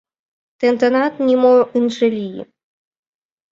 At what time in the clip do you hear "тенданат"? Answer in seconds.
0.59-1.13